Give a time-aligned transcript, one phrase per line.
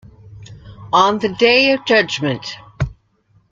[0.93, 2.57] On the day of judgment.